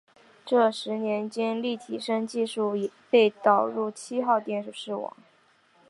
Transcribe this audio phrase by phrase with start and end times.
[0.47, 5.15] 这十年间立体声技术被引入七号电视网。